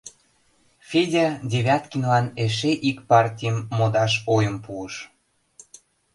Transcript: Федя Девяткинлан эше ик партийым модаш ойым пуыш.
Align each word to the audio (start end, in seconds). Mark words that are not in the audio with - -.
Федя 0.89 1.27
Девяткинлан 1.51 2.25
эше 2.43 2.71
ик 2.89 2.97
партийым 3.09 3.57
модаш 3.77 4.13
ойым 4.35 4.55
пуыш. 4.65 4.95